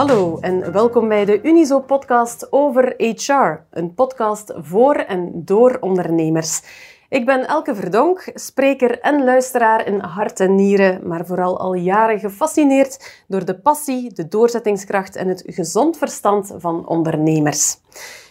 [0.00, 6.62] Hallo en welkom bij de Unizo-podcast over HR, een podcast voor en door ondernemers.
[7.08, 12.18] Ik ben Elke Verdonk, spreker en luisteraar in hart en nieren, maar vooral al jaren
[12.18, 17.76] gefascineerd door de passie, de doorzettingskracht en het gezond verstand van ondernemers.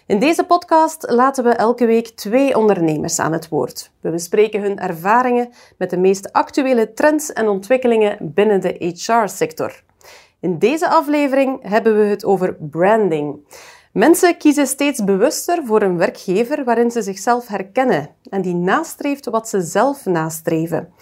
[0.06, 3.92] In deze podcast laten we elke week twee ondernemers aan het woord.
[4.02, 9.88] We bespreken hun ervaringen met de meest actuele trends en ontwikkelingen binnen de HR-sector.
[10.42, 13.48] In deze aflevering hebben we het over branding.
[13.94, 19.50] Mensen kiezen steeds bewuster voor een werkgever waarin ze zichzelf herkennen en die nastreeft wat
[19.50, 20.94] ze zelf nastreven.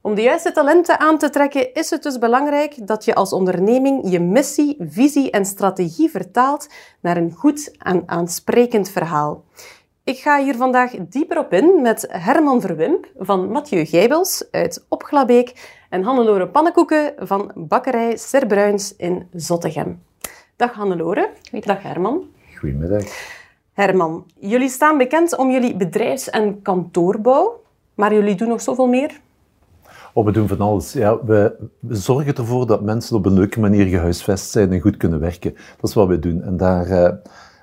[0.00, 4.10] Om de juiste talenten aan te trekken is het dus belangrijk dat je als onderneming
[4.10, 6.68] je missie, visie en strategie vertaalt
[7.00, 9.44] naar een goed en aansprekend verhaal.
[10.04, 15.75] Ik ga hier vandaag dieper op in met Herman Verwimp van Mathieu Gijbels uit Opglabeek
[15.90, 20.02] en Hannelore Pannenkoeken van bakkerij Serbruins in Zottegem.
[20.56, 21.30] Dag Hannelore.
[21.60, 22.24] Dag Herman.
[22.58, 23.04] Goedemiddag.
[23.72, 27.62] Herman, jullie staan bekend om jullie bedrijfs- en kantoorbouw,
[27.94, 29.20] maar jullie doen nog zoveel meer?
[30.12, 30.92] Oh, we doen van alles.
[30.92, 34.96] Ja, we, we, zorgen ervoor dat mensen op een leuke manier gehuisvest zijn en goed
[34.96, 35.52] kunnen werken.
[35.52, 36.42] Dat is wat we doen.
[36.42, 37.12] En daar uh,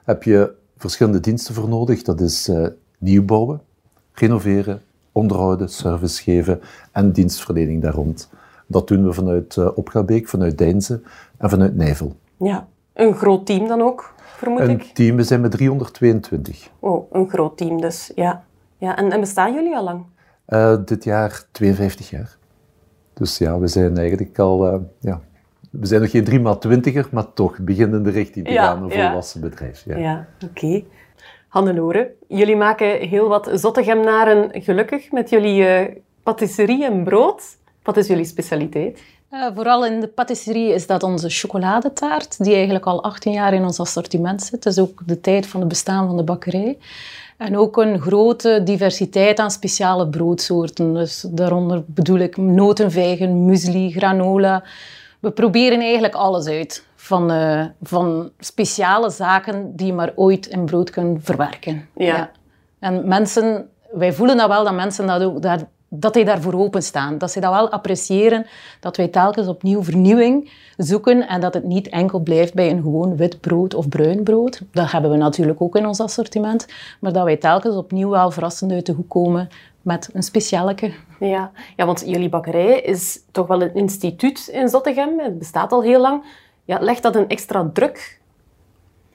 [0.03, 2.01] heb je verschillende diensten voor nodig.
[2.01, 3.61] Dat is uh, nieuwbouwen,
[4.13, 4.81] renoveren,
[5.13, 6.61] onderhouden, service geven
[6.91, 8.29] en dienstverlening daar rond.
[8.67, 11.01] Dat doen we vanuit uh, Opgabeek, vanuit Deinze
[11.37, 12.15] en vanuit Nijvel.
[12.37, 14.81] Ja, een groot team dan ook, vermoed een ik?
[14.81, 16.69] Een team, we zijn met 322.
[16.79, 18.43] Oh, een groot team dus, ja.
[18.77, 20.03] ja en, en bestaan jullie al lang?
[20.47, 22.37] Uh, dit jaar 52 jaar.
[23.13, 25.21] Dus ja, we zijn eigenlijk al, uh, ja,
[25.69, 28.65] we zijn nog geen drie maal twintiger, maar toch beginnen in de richting te ja,
[28.65, 29.07] gaan, een ja.
[29.07, 29.83] volwassen bedrijf.
[29.85, 30.65] Ja, ja oké.
[30.65, 30.85] Okay.
[31.53, 37.43] Hannelore, jullie maken heel wat Zottegemnaren gelukkig met jullie uh, patisserie en brood.
[37.83, 39.03] Wat is jullie specialiteit?
[39.31, 43.63] Uh, vooral in de patisserie is dat onze chocoladetaart, die eigenlijk al 18 jaar in
[43.63, 44.65] ons assortiment zit.
[44.65, 46.77] Is ook de tijd van het bestaan van de bakkerij.
[47.37, 50.93] En ook een grote diversiteit aan speciale broodsoorten.
[50.93, 54.63] Dus daaronder bedoel ik notenvijgen, muesli, granola.
[55.19, 56.85] We proberen eigenlijk alles uit.
[57.03, 61.89] Van, uh, van speciale zaken die je maar ooit in brood kunt verwerken.
[61.95, 62.05] Ja.
[62.05, 62.31] ja.
[62.79, 65.59] En mensen, wij voelen dat wel, dat mensen dat ook, daar,
[65.89, 67.17] dat die daarvoor openstaan.
[67.17, 68.45] Dat ze dat wel appreciëren,
[68.79, 73.15] dat wij telkens opnieuw vernieuwing zoeken en dat het niet enkel blijft bij een gewoon
[73.15, 74.61] wit brood of bruin brood.
[74.71, 76.67] Dat hebben we natuurlijk ook in ons assortiment.
[76.99, 79.49] Maar dat wij telkens opnieuw wel verrassend uit de hoek komen
[79.81, 80.91] met een specialeke.
[81.19, 81.51] Ja.
[81.75, 85.19] ja, want jullie bakkerij is toch wel een instituut in Zottegem.
[85.19, 86.23] Het bestaat al heel lang.
[86.65, 88.19] Ja, legt dat een extra druk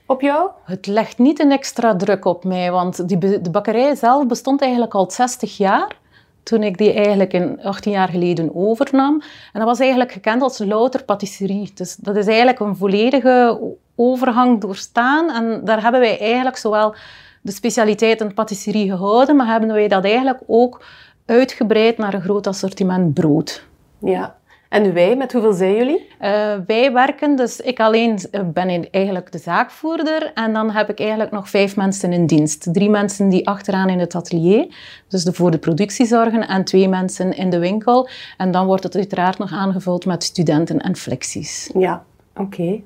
[0.06, 0.50] op jou?
[0.64, 4.94] Het legt niet een extra druk op mij, want die, de bakkerij zelf bestond eigenlijk
[4.94, 5.96] al 60 jaar
[6.42, 9.22] toen ik die eigenlijk in 18 jaar geleden overnam.
[9.52, 11.70] En dat was eigenlijk gekend als louter patisserie.
[11.74, 13.60] Dus dat is eigenlijk een volledige
[13.94, 15.30] overgang doorstaan.
[15.30, 16.94] En daar hebben wij eigenlijk zowel
[17.42, 20.84] de specialiteit patisserie gehouden, maar hebben wij dat eigenlijk ook
[21.26, 23.66] uitgebreid naar een groot assortiment brood.
[23.98, 24.37] Ja.
[24.68, 26.08] En wij, met hoeveel zijn jullie?
[26.20, 31.30] Uh, wij werken, dus ik alleen ben eigenlijk de zaakvoerder en dan heb ik eigenlijk
[31.30, 32.68] nog vijf mensen in dienst.
[32.72, 34.74] Drie mensen die achteraan in het atelier,
[35.08, 38.08] dus de, voor de productie zorgen, en twee mensen in de winkel.
[38.36, 41.70] En dan wordt het uiteraard nog aangevuld met studenten en flexies.
[41.74, 42.04] Ja,
[42.36, 42.42] oké.
[42.42, 42.84] Okay.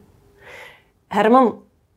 [1.09, 1.54] Herman,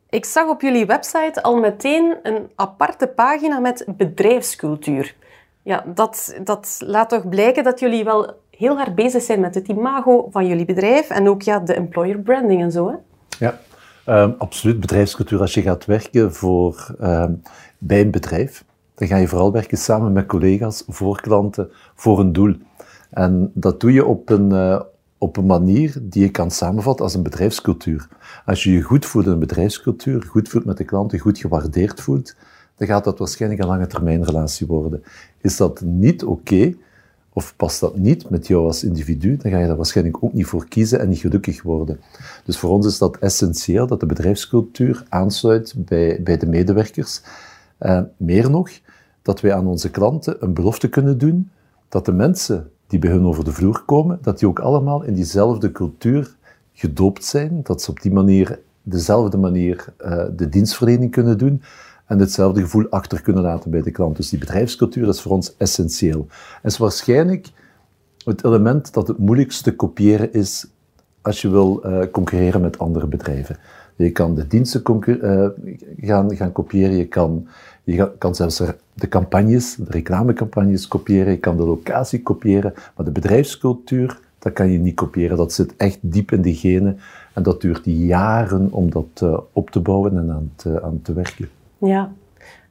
[0.09, 5.15] ik zag op jullie website al meteen een aparte pagina met bedrijfscultuur.
[5.61, 9.67] Ja, dat, dat laat toch blijken dat jullie wel heel hard bezig zijn met het
[9.67, 12.87] imago van jullie bedrijf en ook ja, de employer branding en zo.
[12.87, 12.95] Hè?
[13.39, 13.59] Ja,
[14.23, 14.79] um, absoluut.
[14.79, 15.39] Bedrijfscultuur.
[15.39, 17.41] Als je gaat werken voor, um,
[17.77, 18.63] bij een bedrijf,
[18.95, 22.55] dan ga je vooral werken samen met collega's, voor klanten, voor een doel.
[23.09, 24.81] En dat doe je op een, uh,
[25.17, 28.07] op een manier die je kan samenvatten als een bedrijfscultuur.
[28.45, 32.01] Als je je goed voelt in een bedrijfscultuur, goed voelt met de klanten, goed gewaardeerd
[32.01, 32.35] voelt,
[32.75, 35.03] dan gaat dat waarschijnlijk een lange termijn relatie worden.
[35.41, 36.73] Is dat niet oké,
[37.37, 40.45] of past dat niet met jou als individu, dan ga je daar waarschijnlijk ook niet
[40.45, 41.99] voor kiezen en niet gelukkig worden.
[42.45, 47.21] Dus voor ons is dat essentieel dat de bedrijfscultuur aansluit bij, bij de medewerkers.
[47.79, 48.69] Uh, meer nog,
[49.21, 51.49] dat wij aan onze klanten een belofte kunnen doen
[51.89, 55.13] dat de mensen die bij hun over de vloer komen, dat die ook allemaal in
[55.13, 56.35] diezelfde cultuur
[56.73, 61.61] gedoopt zijn, dat ze op die manier, dezelfde manier, uh, de dienstverlening kunnen doen
[62.05, 64.15] en hetzelfde gevoel achter kunnen laten bij de klant.
[64.15, 66.27] Dus die bedrijfscultuur is voor ons essentieel.
[66.61, 67.47] En is waarschijnlijk
[68.25, 70.67] het element dat het moeilijkst te kopiëren is
[71.21, 73.57] als je wil uh, concurreren met andere bedrijven.
[73.95, 75.47] Je kan de diensten uh,
[75.97, 77.47] gaan, gaan kopiëren, je kan,
[77.83, 78.61] je kan zelfs
[78.93, 84.71] de campagnes, de reclamecampagnes kopiëren, je kan de locatie kopiëren, maar de bedrijfscultuur, dat kan
[84.71, 85.37] je niet kopiëren.
[85.37, 86.99] Dat zit echt diep in de genen.
[87.33, 91.13] En dat duurt jaren om dat uh, op te bouwen en aan te, aan te
[91.13, 91.49] werken.
[91.77, 92.11] Ja.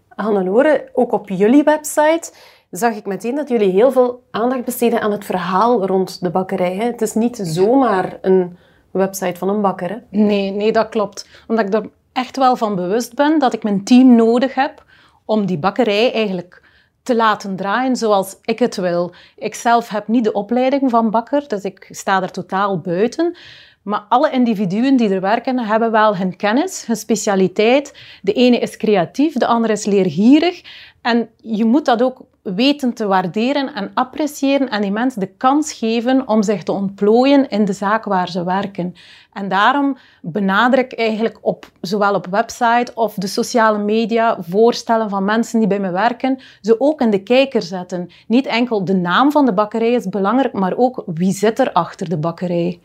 [0.09, 2.33] Hannelore, ook op jullie website
[2.71, 6.75] zag ik meteen dat jullie heel veel aandacht besteden aan het verhaal rond de bakkerij.
[6.75, 6.85] Hè?
[6.85, 8.57] Het is niet zomaar een
[8.91, 9.91] website van een bakker.
[9.91, 9.97] Hè?
[10.11, 11.29] Nee, nee, dat klopt.
[11.47, 14.85] Omdat ik er echt wel van bewust ben dat ik mijn team nodig heb
[15.25, 16.63] om die bakkerij eigenlijk
[17.03, 19.15] te laten draaien zoals ik het wil.
[19.37, 23.37] Ik zelf heb niet de opleiding van bakker, dus ik sta er totaal buiten.
[23.85, 27.95] Maar alle individuen die er werken, hebben wel hun kennis, hun specialiteit.
[28.23, 30.63] De ene is creatief, de andere is leergierig.
[31.01, 35.73] En je moet dat ook weten te waarderen en appreciëren en die mensen de kans
[35.73, 38.95] geven om zich te ontplooien in de zaak waar ze werken.
[39.33, 45.25] En daarom benadruk ik eigenlijk op, zowel op website of de sociale media voorstellen van
[45.25, 48.11] mensen die bij me werken, ze ook in de kijker zetten.
[48.27, 52.09] Niet enkel de naam van de bakkerij is belangrijk, maar ook wie zit er achter
[52.09, 52.81] de bakkerij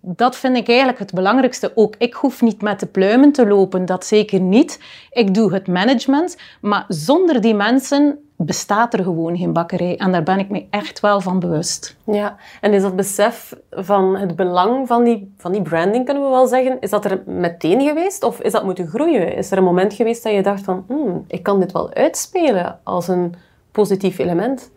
[0.00, 1.72] dat vind ik eigenlijk het belangrijkste.
[1.74, 4.80] Ook ik hoef niet met de pluimen te lopen, dat zeker niet.
[5.10, 9.96] Ik doe het management, maar zonder die mensen bestaat er gewoon geen bakkerij.
[9.96, 11.96] En daar ben ik me echt wel van bewust.
[12.04, 16.28] Ja, en is dat besef van het belang van die, van die branding, kunnen we
[16.28, 19.36] wel zeggen, is dat er meteen geweest of is dat moeten groeien?
[19.36, 22.78] Is er een moment geweest dat je dacht van, hmm, ik kan dit wel uitspelen
[22.82, 23.34] als een
[23.72, 24.70] positief element?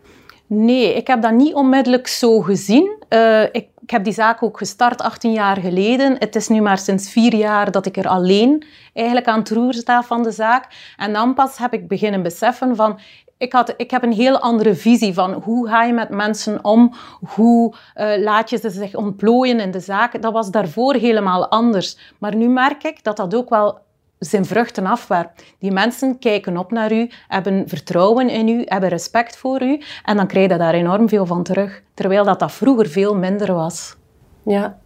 [0.48, 3.00] Nee, ik heb dat niet onmiddellijk zo gezien.
[3.10, 6.16] Uh, ik ik heb die zaak ook gestart 18 jaar geleden.
[6.20, 8.64] Het is nu maar sinds vier jaar dat ik er alleen
[8.94, 10.94] eigenlijk aan het roer sta van de zaak.
[10.98, 13.00] En dan pas heb ik beginnen beseffen van...
[13.38, 16.94] Ik, had, ik heb een heel andere visie van hoe ga je met mensen om,
[17.36, 20.22] hoe uh, laat je ze zich ontplooien in de zaak.
[20.22, 21.98] Dat was daarvoor helemaal anders.
[22.18, 23.80] Maar nu merk ik dat dat ook wel
[24.26, 25.44] zijn vruchten afwerpt.
[25.60, 30.18] Die mensen kijken op naar u, hebben vertrouwen in u, hebben respect voor u en
[30.18, 31.84] dan krijg je daar enorm veel van terug.
[31.94, 33.98] Terwijl dat, dat vroeger veel minder was.
[34.44, 34.80] Ja.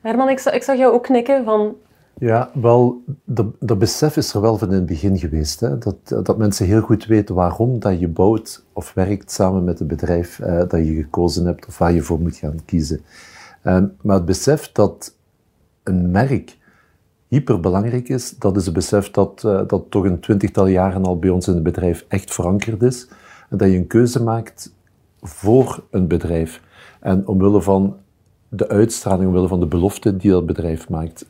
[0.00, 1.74] Herman, ik zag, ik zag jou ook knikken van...
[2.18, 5.60] Ja, wel, dat, dat besef is er wel van in het begin geweest.
[5.60, 5.78] Hè?
[5.78, 9.88] Dat, dat mensen heel goed weten waarom dat je bouwt of werkt samen met het
[9.88, 13.00] bedrijf eh, dat je gekozen hebt of waar je voor moet gaan kiezen.
[13.64, 15.14] Uh, maar het besef dat
[15.82, 16.58] een merk
[17.30, 21.30] hyperbelangrijk is, dat is het besef dat, uh, dat toch een twintigtal jaren al bij
[21.30, 23.08] ons in het bedrijf echt verankerd is.
[23.50, 24.74] En dat je een keuze maakt
[25.22, 26.60] voor een bedrijf.
[27.00, 27.96] En omwille van
[28.48, 31.26] de uitstraling, omwille van de belofte die dat bedrijf maakt.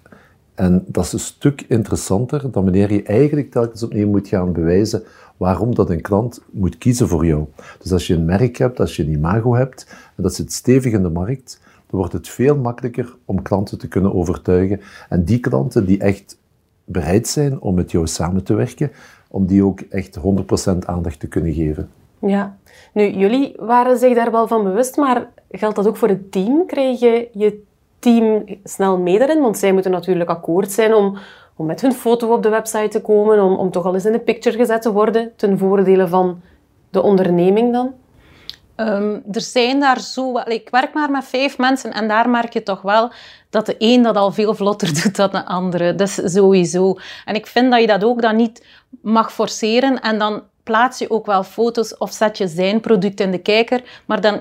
[0.54, 5.02] En dat is een stuk interessanter dan wanneer je eigenlijk telkens opnieuw moet gaan bewijzen
[5.36, 7.44] waarom dat een klant moet kiezen voor jou.
[7.78, 9.86] Dus als je een merk hebt, als je een imago hebt,
[10.16, 13.88] en dat zit stevig in de markt, dan wordt het veel makkelijker om klanten te
[13.88, 14.80] kunnen overtuigen.
[15.08, 16.38] En die klanten die echt
[16.84, 18.90] bereid zijn om met jou samen te werken,
[19.28, 20.22] om die ook echt 100%
[20.86, 21.90] aandacht te kunnen geven.
[22.18, 22.56] Ja,
[22.92, 26.66] nu jullie waren zich daar wel van bewust, maar geldt dat ook voor het team?
[26.66, 27.62] Kreeg je je
[27.98, 29.40] team snel mee erin?
[29.40, 31.16] Want zij moeten natuurlijk akkoord zijn om,
[31.56, 34.12] om met hun foto op de website te komen, om, om toch al eens in
[34.12, 36.40] de picture gezet te worden, ten voordele van
[36.90, 37.92] de onderneming dan?
[38.80, 40.38] Um, er zijn daar zo...
[40.38, 43.12] Ik werk maar met vijf mensen en daar merk je toch wel
[43.50, 45.94] dat de een dat al veel vlotter doet dan de andere.
[45.94, 46.98] Dus sowieso.
[47.24, 48.66] En ik vind dat je dat ook dan niet
[49.02, 53.30] mag forceren en dan plaats je ook wel foto's of zet je zijn product in
[53.30, 54.38] de kijker, maar dan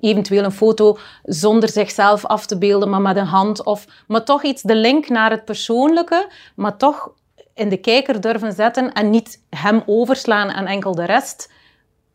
[0.00, 3.64] eventueel een foto zonder zichzelf af te beelden, maar met een hand.
[3.64, 7.10] Of, maar toch iets de link naar het persoonlijke, maar toch
[7.54, 11.50] in de kijker durven zetten en niet hem overslaan en enkel de rest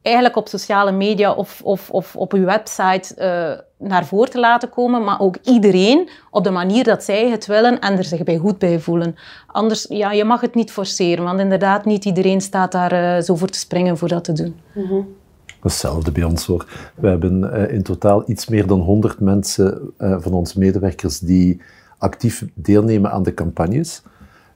[0.08, 4.70] eigenlijk op sociale media of, of, of op uw website uh, naar voren te laten
[4.70, 8.38] komen, maar ook iedereen op de manier dat zij het willen en er zich bij
[8.38, 9.16] goed bij voelen.
[9.48, 13.36] Anders, ja, je mag het niet forceren, want inderdaad, niet iedereen staat daar uh, zo
[13.36, 14.56] voor te springen voor dat te doen.
[14.74, 15.16] Mm -hmm.
[15.62, 16.92] Hetzelfde bij ons hoor.
[16.96, 21.62] We hebben uh, in totaal iets meer dan 100 mensen van onze medewerkers die
[21.98, 24.02] actief deelnemen aan de campagnes.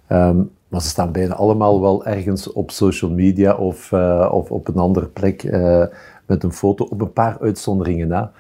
[0.10, 4.68] Um, maar ze staan bijna allemaal wel ergens op social media of, uh, of op
[4.68, 5.86] een andere plek uh,
[6.26, 8.32] met een foto, op een paar uitzonderingen na.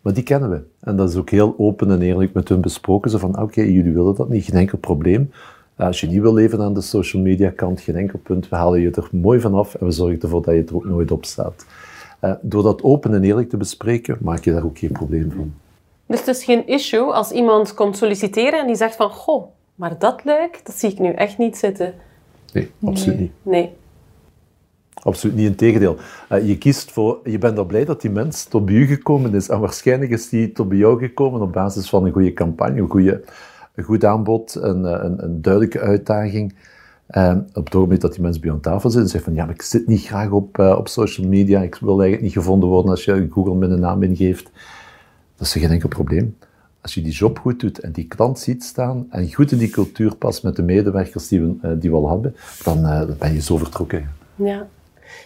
[0.00, 0.62] Maar die kennen we.
[0.80, 3.10] En dat is ook heel open en eerlijk met hun besproken.
[3.10, 5.30] Zo van, oké, jullie willen dat niet, geen enkel probleem.
[5.76, 8.48] Uh, als je niet wil leven aan de social media kant, geen enkel punt.
[8.48, 11.10] We halen je er mooi vanaf en we zorgen ervoor dat je er ook nooit
[11.10, 11.66] op staat.
[12.40, 15.54] door dat open en eerlijk te bespreken, maak je daar ook geen probleem van.
[16.06, 19.46] Dus het is geen issue als iemand komt solliciteren en die zegt van, goh,
[19.80, 21.94] maar dat luik, dat zie ik nu echt niet zitten.
[22.52, 23.32] Nee, absoluut niet.
[23.42, 23.72] Nee.
[24.94, 25.96] Absoluut niet, in tegendeel.
[26.32, 29.34] Uh, je kiest voor, je bent al blij dat die mens tot bij u gekomen
[29.34, 29.48] is.
[29.48, 32.88] En waarschijnlijk is die tot bij jou gekomen op basis van een goede campagne, een,
[32.88, 33.24] goede,
[33.74, 36.54] een goed aanbod, een, eh, een, een duidelijke uitdaging.
[37.10, 39.34] Uh, op het moment dat die mensen bij jou aan tafel zit en zegt van
[39.34, 42.32] ja, maar ik zit niet graag op, uh, op social media, ik wil eigenlijk niet
[42.32, 44.50] gevonden worden als je Google met een naam ingeeft
[45.40, 46.36] dat is geen enkel probleem.
[46.82, 49.70] Als je die job goed doet en die klant ziet staan en goed in die
[49.70, 53.16] cultuur past met de medewerkers die we, eh, die we al hebben, dan, uh, dan
[53.18, 54.12] ben je zo vertrokken.
[54.34, 54.66] Ja.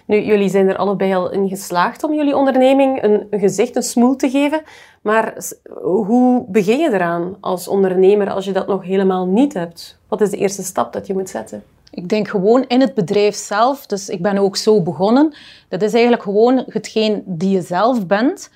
[0.06, 3.82] Nu, jullie zijn er allebei al in geslaagd om jullie onderneming een, een gezicht, een
[3.82, 4.62] smoel te geven.
[5.02, 5.36] Maar
[5.82, 9.98] hoe begin je eraan als ondernemer als je dat nog helemaal niet hebt?
[10.08, 11.62] Wat is de eerste stap dat je moet zetten?
[11.90, 13.86] Ik denk gewoon in het bedrijf zelf.
[13.86, 15.34] Dus ik ben ook zo begonnen.
[15.68, 18.50] Dat is eigenlijk gewoon hetgeen die je zelf bent.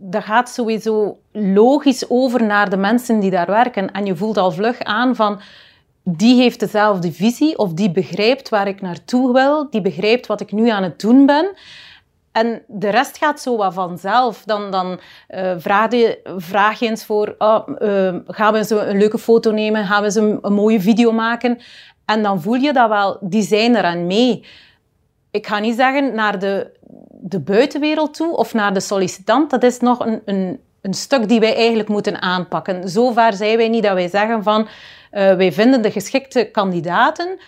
[0.00, 3.92] Dat gaat sowieso logisch over naar de mensen die daar werken.
[3.92, 5.40] En je voelt al vlug aan van
[6.02, 10.52] die heeft dezelfde visie of die begrijpt waar ik naartoe wil, die begrijpt wat ik
[10.52, 11.54] nu aan het doen ben.
[12.32, 14.42] En de rest gaat zo wat vanzelf.
[14.44, 19.18] Dan, dan uh, vraag, je, vraag eens voor, oh, uh, gaan we zo een leuke
[19.18, 21.58] foto nemen, gaan we zo een, mooie video maken.
[22.04, 24.44] En dan voel je dat wel, die zijn eraan mee.
[25.30, 26.70] Ik ga niet zeggen naar de,
[27.20, 29.50] de buitenwereld toe of naar de sollicitant.
[29.50, 32.88] Dat is nog een, een, een stuk die wij eigenlijk moeten aanpakken.
[32.88, 34.68] Zover zijn wij niet dat wij zeggen van uh,
[35.10, 37.38] wij vinden de geschikte kandidaten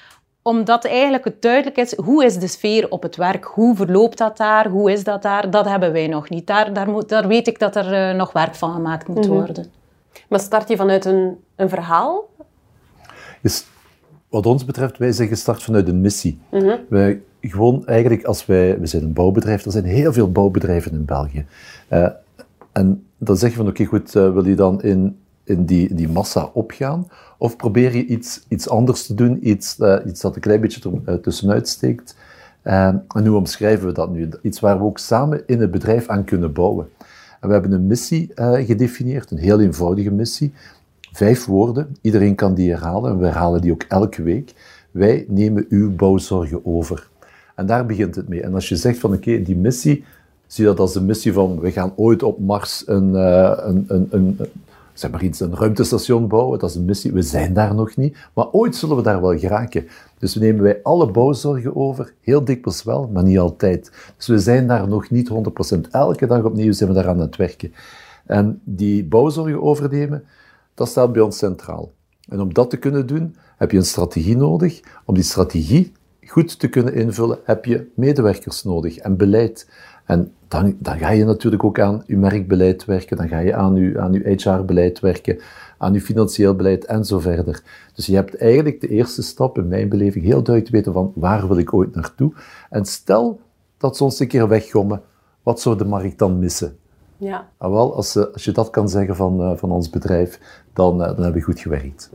[0.43, 3.45] omdat eigenlijk het duidelijk is, hoe is de sfeer op het werk?
[3.45, 4.69] Hoe verloopt dat daar?
[4.69, 5.50] Hoe is dat daar?
[5.50, 6.47] Dat hebben wij nog niet.
[6.47, 9.35] Daar, daar, moet, daar weet ik dat er uh, nog werk van gemaakt moet mhm.
[9.35, 9.67] worden.
[10.29, 12.29] Maar start je vanuit een, een verhaal?
[13.43, 13.65] Is,
[14.29, 16.41] wat ons betreft, wij zijn gestart vanuit een missie.
[16.50, 20.92] Mm Wij gewoon eigenlijk, als wij, we zijn een bouwbedrijf, er zijn heel veel bouwbedrijven
[20.92, 21.47] in België.
[21.92, 22.09] Uh,
[22.73, 25.16] en dan zeg je van, oké, goed, wil je dan in
[25.50, 27.09] in die, die massa opgaan?
[27.38, 31.00] Of probeer je iets, iets anders te doen, iets, uh, iets dat een klein beetje
[31.04, 32.16] er, tussenuit steekt?
[32.62, 34.28] En hoe omschrijven we dat nu?
[34.42, 36.88] Iets waar we ook samen in het bedrijf aan kunnen bouwen.
[37.40, 40.52] En we hebben een missie gedefinieerd, een heel eenvoudige missie.
[41.12, 44.54] Vijf woorden, iedereen kan die herhalen en we herhalen die ook elke week.
[44.90, 47.10] Wij nemen uw bouwzorgen over.
[47.61, 48.43] En daar begint het mee.
[48.43, 50.05] En als je zegt van oké, die missie,
[50.47, 54.38] zie dat als de missie van we gaan ooit op Mars een, een, een, een,
[54.93, 57.12] zeg maar iets, een ruimtestation bouwen, dat is een missie.
[57.12, 59.87] We zijn daar nog niet, maar ooit zullen we daar wel geraken.
[60.19, 63.93] Dus we nemen wij alle bouwzorgen over, heel dikwijls wel, maar niet altijd.
[64.17, 65.31] Dus we zijn daar nog niet
[65.76, 65.81] 100%.
[65.90, 67.73] Elke dag opnieuw zijn we daar aan het werken.
[68.26, 70.25] En die bouwzorgen overnemen,
[70.75, 71.93] dat staat bij ons centraal.
[72.29, 74.81] En om dat te kunnen doen, heb je een strategie nodig.
[75.05, 75.93] Om die strategie
[76.31, 79.71] goed te kunnen invullen, heb je medewerkers nodig en beleid.
[80.05, 83.75] En dan, dan ga je natuurlijk ook aan je merkbeleid werken, dan ga je aan
[83.75, 85.39] je, aan je HR-beleid werken,
[85.79, 87.63] aan je financieel beleid en zo verder.
[87.95, 91.13] Dus je hebt eigenlijk de eerste stap, in mijn beleving, heel duidelijk te weten van
[91.15, 92.33] waar wil ik ooit naartoe.
[92.71, 93.41] En stel
[93.79, 95.03] dat ze ons een keer weggommen,
[95.43, 96.77] wat zou de markt dan missen?
[97.17, 97.49] Ja.
[97.57, 100.41] Ah, wel, als, als je dat kan zeggen van, uh, van ons bedrijf,
[100.73, 102.11] dan, uh, dan hebben we goed gewerkt.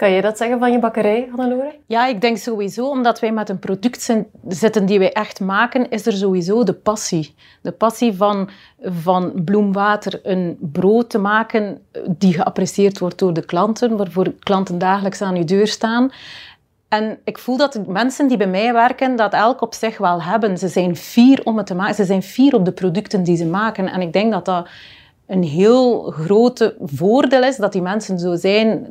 [0.00, 1.78] Kan je dat zeggen van je bakkerij, Hannelore?
[1.86, 4.16] Ja, ik denk sowieso, omdat wij met een product
[4.48, 7.34] zitten die wij echt maken, is er sowieso de passie.
[7.62, 8.48] De passie van,
[8.82, 15.22] van bloemwater een brood te maken die geapprecieerd wordt door de klanten, waarvoor klanten dagelijks
[15.22, 16.10] aan je deur staan.
[16.88, 20.22] En ik voel dat de mensen die bij mij werken, dat elk op zich wel
[20.22, 20.58] hebben.
[20.58, 21.94] Ze zijn fier om het te maken.
[21.94, 23.88] Ze zijn fier op de producten die ze maken.
[23.88, 24.68] En ik denk dat dat
[25.30, 28.86] een heel grote voordeel is dat die mensen zo zijn.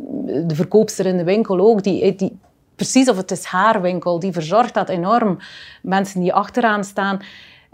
[0.48, 2.39] De verkoopster in de winkel ook, die, die
[2.75, 5.38] precies of het is haar winkel, die verzorgt dat enorm.
[5.81, 7.19] Mensen die achteraan staan.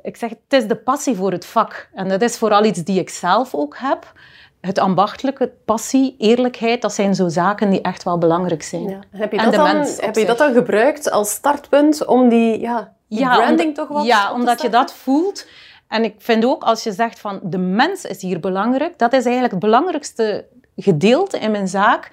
[0.01, 1.89] Ik zeg, het is de passie voor het vak.
[1.93, 4.13] En dat is vooral iets die ik zelf ook heb.
[4.61, 8.89] Het ambachtelijke, passie, eerlijkheid, dat zijn zo zaken die echt wel belangrijk zijn.
[8.89, 8.99] Ja.
[9.11, 13.25] Heb, je dat dan, heb je dat dan gebruikt als startpunt om die, ja, die
[13.25, 15.47] branding toch wat Ja, omdat je dat voelt.
[15.87, 19.23] En ik vind ook, als je zegt van de mens is hier belangrijk, dat is
[19.23, 22.11] eigenlijk het belangrijkste gedeelte in mijn zaak,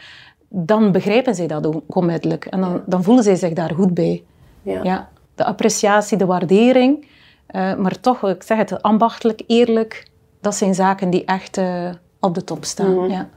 [0.49, 2.45] dan begrijpen zij dat ook onmiddellijk.
[2.45, 4.25] En dan, dan voelen zij zich daar goed bij.
[4.63, 4.83] Ja.
[4.83, 7.07] ja de appreciatie, de waardering.
[7.51, 10.07] Uh, maar toch, ik zeg het, ambachtelijk, eerlijk,
[10.41, 12.95] dat zijn zaken die echt uh, op de top staan.
[12.95, 13.29] Mm ja.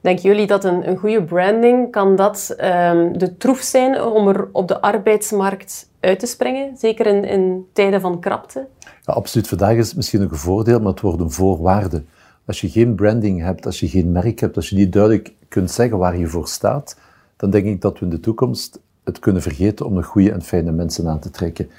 [0.00, 4.48] Denken jullie dat een, een goede branding, kan dat um, de troef zijn om er
[4.52, 6.76] op de arbeidsmarkt uit te springen?
[6.76, 8.66] Zeker in, in tijden van krapte?
[8.80, 9.48] Ja, absoluut.
[9.48, 12.02] Vandaag is het misschien een voordeel, maar het wordt een voorwaarde.
[12.46, 15.70] Als je geen branding hebt, als je geen merk hebt, als je niet duidelijk kunt
[15.70, 16.96] zeggen waar je voor staat,
[17.36, 20.42] dan denk ik dat we in de toekomst het kunnen vergeten om nog goede en
[20.42, 21.70] fijne mensen aan te trekken.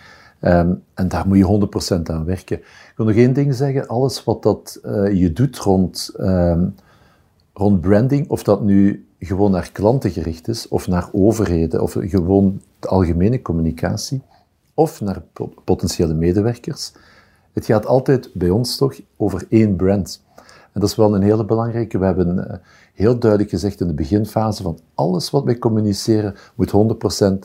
[0.41, 2.57] Um, en daar moet je 100% aan werken.
[2.57, 3.87] Ik wil nog één ding zeggen.
[3.87, 6.75] Alles wat dat, uh, je doet rond, um,
[7.59, 12.61] rond branding, of dat nu gewoon naar klanten gericht is, of naar overheden, of gewoon
[12.79, 14.21] de algemene communicatie,
[14.73, 15.23] of naar
[15.63, 16.91] potentiële medewerkers,
[17.53, 20.23] het gaat altijd bij ons toch over één brand.
[20.71, 21.97] En dat is wel een hele belangrijke.
[21.97, 22.55] We hebben uh,
[22.93, 26.71] heel duidelijk gezegd in de beginfase van alles wat wij communiceren moet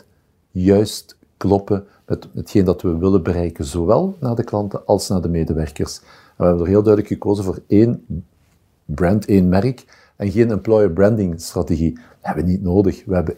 [0.03, 0.05] 100%
[0.51, 5.29] juist kloppen met hetgeen dat we willen bereiken, zowel naar de klanten als naar de
[5.29, 6.01] medewerkers.
[6.37, 8.05] we hebben er heel duidelijk gekozen voor één
[8.85, 11.93] brand, één merk en geen employer branding strategie.
[11.95, 13.05] Dat hebben we niet nodig.
[13.05, 13.37] We hebben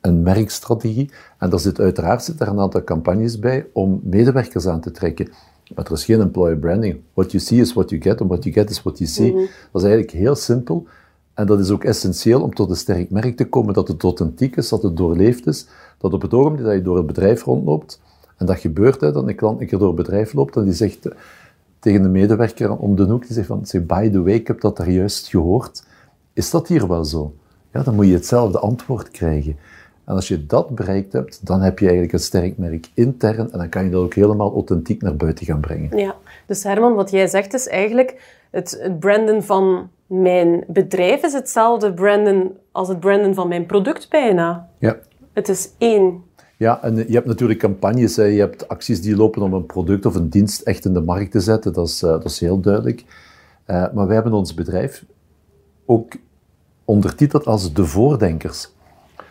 [0.00, 4.80] een merkstrategie en daar zit uiteraard zit er een aantal campagnes bij om medewerkers aan
[4.80, 5.28] te trekken.
[5.74, 7.00] Maar er is geen employer branding.
[7.14, 9.32] What you see is what you get, and what you get is what you see.
[9.72, 10.86] Dat is eigenlijk heel simpel.
[11.34, 14.56] En dat is ook essentieel om tot een sterk merk te komen, dat het authentiek
[14.56, 15.66] is, dat het doorleefd is,
[15.98, 18.00] dat op het ogenblik dat je door het bedrijf rondloopt,
[18.36, 20.72] en dat gebeurt, hè, dat een klant een keer door het bedrijf loopt en die
[20.72, 21.08] zegt
[21.78, 24.76] tegen de medewerker om de hoek, die zegt van, by the way, ik heb dat
[24.76, 25.84] daar juist gehoord.
[26.36, 27.34] Is dat hier wel zo?
[27.72, 29.56] Ja, dan moet je hetzelfde antwoord krijgen.
[30.04, 33.58] En als je dat bereikt hebt, dan heb je eigenlijk een sterk merk intern en
[33.58, 35.98] dan kan je dat ook helemaal authentiek naar buiten gaan brengen.
[35.98, 36.14] Ja,
[36.46, 41.94] dus Herman, wat jij zegt is eigenlijk het, het branden van mijn bedrijf is hetzelfde
[41.94, 44.68] branden als het branden van mijn product bijna.
[44.78, 44.96] Ja.
[45.32, 46.22] Het is één.
[46.56, 48.24] Ja, en je hebt natuurlijk campagnes, hè.
[48.24, 51.30] je hebt acties die lopen om een product of een dienst echt in de markt
[51.30, 53.04] te zetten, dat is, uh, dat is heel duidelijk.
[53.66, 55.04] Uh, maar wij hebben ons bedrijf
[55.86, 56.12] ook
[56.86, 58.68] ondertiteld als de voordenkers.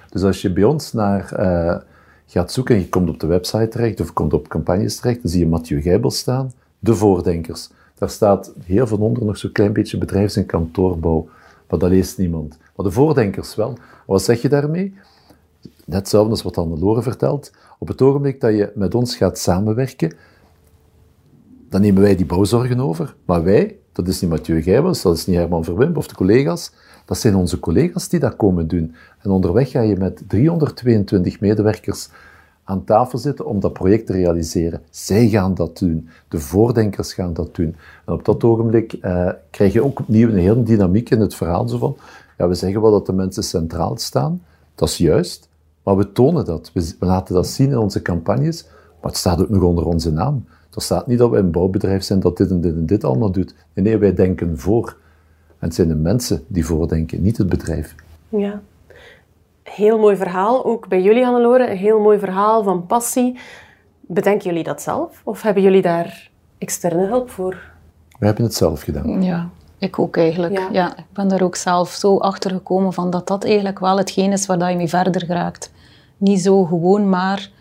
[0.09, 1.77] Dus als je bij ons naar uh,
[2.25, 5.31] gaat zoeken en je komt op de website terecht of komt op campagnes terecht, dan
[5.31, 7.69] zie je Mathieu Gijbel staan, de voordenkers.
[7.97, 11.27] Daar staat heel van onder nog zo'n klein beetje bedrijfs- en kantoorbouw,
[11.69, 12.57] maar dat leest niemand.
[12.75, 13.77] Maar de voordenkers wel.
[14.05, 14.93] Wat zeg je daarmee?
[15.85, 17.51] Net hetzelfde als wat Anne-Lore vertelt.
[17.79, 20.13] Op het ogenblik dat je met ons gaat samenwerken,
[21.69, 23.15] dan nemen wij die bouwzorgen over.
[23.25, 26.71] Maar wij, dat is niet Mathieu Gijbels, dat is niet Herman Verwimp of de collega's,
[27.05, 28.95] dat zijn onze collega's die dat komen doen.
[29.21, 32.09] En onderweg ga je met 322 medewerkers
[32.63, 34.81] aan tafel zitten om dat project te realiseren.
[34.89, 36.09] Zij gaan dat doen.
[36.27, 37.75] De voordenkers gaan dat doen.
[38.05, 41.67] En op dat ogenblik uh, krijg je ook opnieuw een hele dynamiek in het verhaal.
[41.67, 41.97] Zo van,
[42.37, 44.41] ja, we zeggen wel dat de mensen centraal staan.
[44.75, 45.49] Dat is juist.
[45.83, 46.71] Maar we tonen dat.
[46.73, 48.65] We, we laten dat zien in onze campagnes.
[49.01, 50.45] Maar het staat ook nog onder onze naam.
[50.75, 53.31] Er staat niet dat wij een bouwbedrijf zijn dat dit en dit en dit allemaal
[53.31, 53.55] doet.
[53.73, 54.97] Nee, nee wij denken voor.
[55.65, 57.95] En het zijn de mensen die voordenken, niet het bedrijf.
[58.29, 58.61] Ja.
[59.63, 61.69] Heel mooi verhaal, ook bij jullie Hannelore.
[61.69, 63.37] Een heel mooi verhaal van passie.
[64.01, 65.21] Bedenken jullie dat zelf?
[65.23, 67.57] Of hebben jullie daar externe hulp voor?
[68.19, 69.23] We hebben het zelf gedaan.
[69.23, 70.57] Ja, ik ook eigenlijk.
[70.57, 70.67] Ja.
[70.71, 70.97] ja.
[70.97, 74.45] ik ben daar ook zelf zo achter gekomen van dat dat eigenlijk wel hetgeen is
[74.45, 75.71] waar je mee verder raakt.
[76.17, 77.51] Niet zo gewoon maar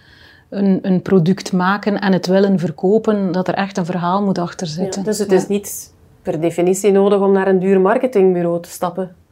[0.48, 4.66] een, een product maken en het willen verkopen, dat er echt een verhaal moet achter
[4.66, 5.00] zitten.
[5.00, 5.92] Ja, dus het is niet
[6.24, 9.23] per definitie nodig om naar een duur marketingbureau te stappen?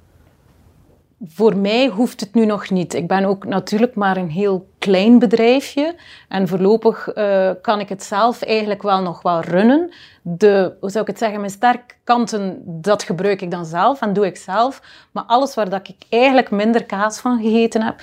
[1.26, 2.94] Voor mij hoeft het nu nog niet.
[2.94, 5.94] Ik ben ook natuurlijk maar een heel klein bedrijfje.
[6.28, 9.92] En voorlopig uh, kan ik het zelf eigenlijk wel nog wel runnen.
[10.22, 14.12] De, hoe zou ik het zeggen, mijn sterke kanten, dat gebruik ik dan zelf en
[14.12, 14.82] doe ik zelf.
[15.12, 18.02] Maar alles waar dat ik eigenlijk minder kaas van gegeten heb,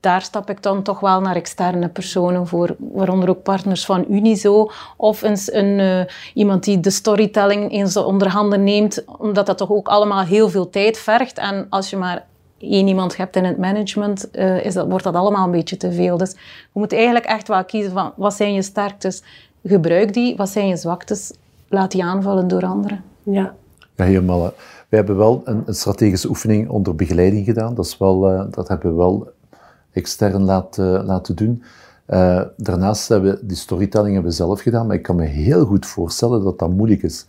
[0.00, 2.76] daar stap ik dan toch wel naar externe personen voor.
[2.78, 8.28] Waaronder ook partners van Unizo of een, een uh, iemand die de storytelling eens onder
[8.28, 9.04] handen neemt.
[9.18, 11.38] Omdat dat toch ook allemaal heel veel tijd vergt.
[11.38, 12.30] En als je maar
[12.62, 15.92] één iemand hebt in het management, uh, is dat, wordt dat allemaal een beetje te
[15.92, 16.16] veel.
[16.16, 16.30] Dus
[16.72, 19.22] je moet eigenlijk echt wel kiezen van wat zijn je sterktes,
[19.64, 20.36] gebruik die.
[20.36, 21.32] Wat zijn je zwaktes,
[21.68, 23.04] laat die aanvallen door anderen.
[23.22, 23.54] Ja.
[23.96, 24.54] Ja, helemaal.
[24.88, 27.74] We hebben wel een, een, strategische oefening onder begeleiding gedaan.
[27.74, 29.32] Dat, is wel, uh, dat hebben we wel
[29.92, 31.62] extern laten, laten doen.
[32.08, 35.64] Uh, daarnaast hebben we die storytelling hebben we zelf gedaan, maar ik kan me heel
[35.64, 37.26] goed voorstellen dat dat moeilijk is.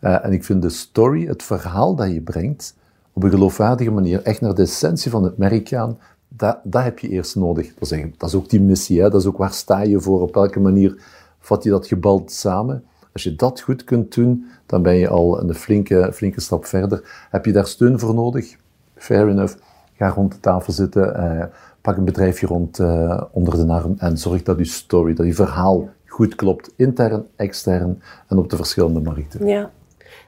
[0.00, 2.74] Uh, en ik vind de story, het verhaal dat je brengt,
[3.16, 5.98] op een geloofwaardige manier echt naar de essentie van het merk gaan,
[6.28, 7.74] dat, dat heb je eerst nodig.
[7.74, 9.10] Dat is, dat is ook die missie, hè?
[9.10, 11.02] dat is ook waar sta je voor, op welke manier
[11.38, 12.84] vat je dat gebald samen.
[13.12, 17.26] Als je dat goed kunt doen, dan ben je al een flinke, flinke stap verder.
[17.30, 18.56] Heb je daar steun voor nodig?
[18.94, 19.54] Fair enough.
[19.94, 21.44] Ga rond de tafel zitten, eh,
[21.80, 25.34] pak een bedrijfje rond uh, onder de arm en zorg dat je story, dat je
[25.34, 29.46] verhaal goed klopt, intern, extern en op de verschillende markten.
[29.46, 29.70] Ja.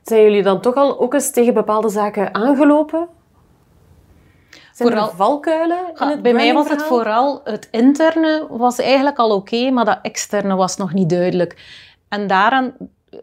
[0.03, 3.09] Zijn jullie dan toch al ook eens tegen bepaalde zaken aangelopen?
[4.79, 9.19] Zijn vooral, er valkuilen in het Bij mij was het vooral het interne was eigenlijk
[9.19, 11.57] al oké, maar dat externe was nog niet duidelijk.
[12.09, 12.75] En daaraan,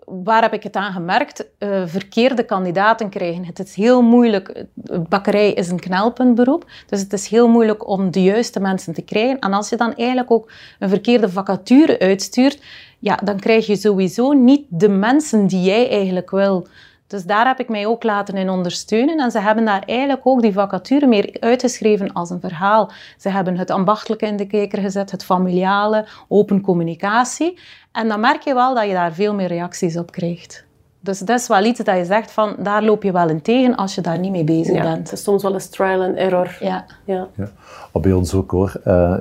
[0.05, 1.47] waar heb ik het aan gemerkt?
[1.59, 3.45] Uh, verkeerde kandidaten krijgen.
[3.45, 4.65] Het is heel moeilijk.
[5.09, 9.39] Bakkerij is een knelpuntberoep, dus het is heel moeilijk om de juiste mensen te krijgen.
[9.39, 12.61] En als je dan eigenlijk ook een verkeerde vacature uitstuurt,
[13.05, 16.67] ja, dan krijg je sowieso niet de mensen die jij eigenlijk wil.
[17.07, 19.17] Dus daar heb ik mij ook laten in ondersteunen.
[19.17, 22.91] En ze hebben daar eigenlijk ook die vacature meer uitgeschreven als een verhaal.
[23.17, 27.59] Ze hebben het ambachtelijke in de kijker gezet, het familiale, open communicatie.
[27.91, 30.65] En dan merk je wel dat je daar veel meer reacties op krijgt.
[30.99, 33.75] Dus dat is wel iets dat je zegt van, daar loop je wel in tegen
[33.75, 35.09] als je daar niet mee bezig ja, bent.
[35.09, 36.57] Het is soms wel eens trial and error.
[36.59, 36.85] Ja.
[37.03, 37.27] ja.
[37.35, 37.49] ja.
[37.91, 38.81] bij ons ook hoor.
[38.87, 39.15] Uh,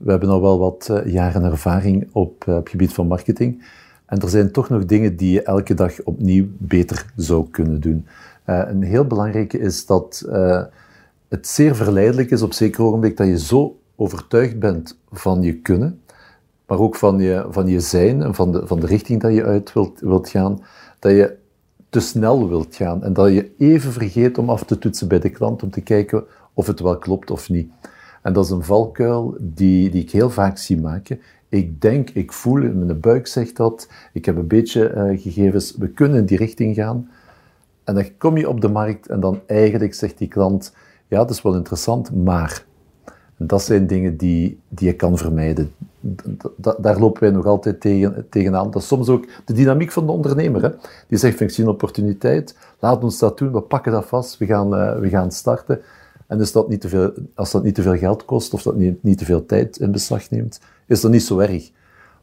[0.00, 3.64] we hebben al wel wat uh, jaren ervaring op, uh, op het gebied van marketing.
[4.06, 8.06] En er zijn toch nog dingen die je elke dag opnieuw beter zou kunnen doen.
[8.46, 10.28] Uh, een heel belangrijke is dat
[11.28, 16.00] het zeer verleidelijk is op zeker ogenblik dat je zo overtuigd bent van je kunnen,
[16.66, 19.44] maar ook van je, van je zijn en van de, van de richting dat je
[19.44, 20.60] uit wilt, wilt gaan,
[20.98, 21.36] dat je
[21.88, 25.30] te snel wilt gaan en dat je even vergeet om af te toetsen bij de
[25.30, 27.70] klant om te kijken of het wel klopt of niet.
[28.22, 31.20] En dat is een valkuil die, die ik heel vaak zie maken.
[31.48, 35.76] Ik denk, ik voel, in mijn buik zegt dat, ik heb een beetje uh, gegevens,
[35.76, 37.10] we kunnen in die richting gaan.
[37.84, 40.74] En dan kom je op de markt en dan eigenlijk zegt die klant,
[41.08, 42.64] ja, dat is wel interessant, maar
[43.36, 45.72] dat zijn dingen die, die je kan vermijden.
[46.56, 48.70] daar lopen wij nog altijd tegen, tegenaan.
[48.70, 50.62] Dat is soms ook de dynamiek van de ondernemer.
[50.62, 50.70] Hè?
[51.08, 54.46] Die zegt, ik zie een opportuniteit, laat ons dat doen, we pakken dat vast, we
[54.46, 55.80] gaan, uh, we gaan starten.
[56.30, 58.76] En dus dat niet te veel, als dat niet te veel geld kost of dat
[58.76, 61.70] niet, niet te veel tijd in beslag neemt, is dat niet zo erg.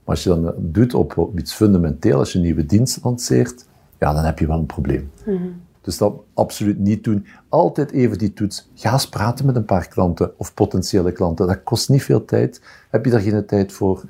[0.04, 3.66] Maar als je dan doet op, op iets fundamenteel, als je een nieuwe dienst lanceert,
[4.00, 5.12] ja, dan heb je wel een probleem.
[5.26, 7.26] Mm dus dat absoluut niet doen.
[7.50, 8.70] Altijd even die toets.
[8.74, 11.48] Ga eens praten met een paar klanten of potentiële klanten.
[11.48, 12.62] Dat kost niet veel tijd.
[12.90, 14.04] Heb je daar geen tijd voor?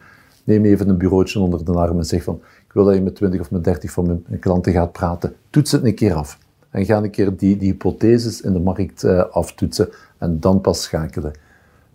[0.43, 3.15] Neem even een bureautje onder de arm en zeg van ik wil dat je met
[3.15, 5.35] 20 of met 30 van mijn klanten gaat praten.
[5.49, 6.37] Toets het een keer af.
[6.69, 10.83] En ga een keer die, die hypotheses in de markt uh, aftoetsen en dan pas
[10.83, 11.33] schakelen.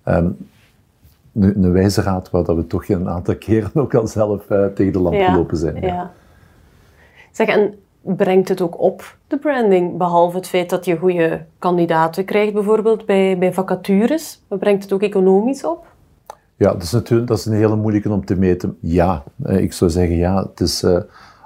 [0.05, 0.37] Um,
[1.35, 4.67] een, een wijze raad waar dat we toch een aantal keren ook al zelf uh,
[4.67, 5.81] tegen de lamp ja, gelopen zijn.
[5.81, 5.87] Ja.
[5.87, 6.13] ja.
[7.31, 9.97] Zeg, en brengt het ook op, de branding?
[9.97, 14.43] Behalve het feit dat je goede kandidaten krijgt, bijvoorbeeld bij, bij vacatures.
[14.49, 15.87] Brengt het ook economisch op?
[16.57, 18.77] Ja, dat is natuurlijk dat is een hele moeilijke om te meten.
[18.81, 20.43] Ja, eh, ik zou zeggen ja.
[20.43, 20.99] Het is, uh,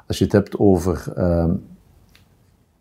[0.06, 1.44] als je het hebt over uh,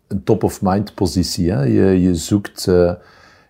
[0.06, 2.66] een top-of-mind positie, hè, je, je zoekt...
[2.66, 2.92] Uh,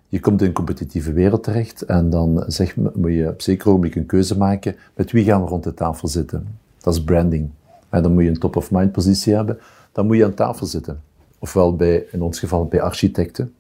[0.09, 3.95] je komt in een competitieve wereld terecht en dan zeg, moet je op zeker ogenblik
[3.95, 6.59] een keuze maken met wie gaan we rond de tafel zitten.
[6.81, 7.51] Dat is branding.
[7.89, 9.59] En dan moet je een top-of-mind positie hebben
[9.97, 11.03] dan moet je aan tafel zitten.
[11.39, 13.55] Ofwel bij, in ons geval bij architecten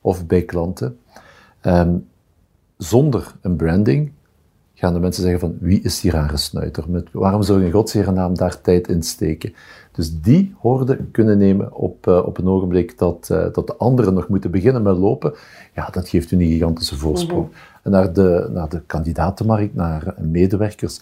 [0.00, 0.98] of bij klanten.
[1.62, 2.06] Um,
[2.76, 4.12] zonder een branding
[4.74, 6.90] gaan de mensen zeggen van wie is die rare snuiter?
[6.90, 9.54] Met, waarom zou je in godsheer naam daar tijd in steken?
[9.98, 14.14] Dus die hoorde kunnen nemen op, uh, op een ogenblik dat, uh, dat de anderen
[14.14, 15.34] nog moeten beginnen met lopen,
[15.74, 17.46] ja, dat geeft u een gigantische voorsprong.
[17.46, 17.82] Mm -hmm.
[17.82, 21.00] En naar de, naar de kandidatenmarkt, naar medewerkers,